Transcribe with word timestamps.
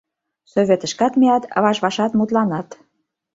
Советышкат 0.51 1.13
мият, 1.19 1.43
ваш-вашат 1.63 2.11
мутланат. 2.19 2.67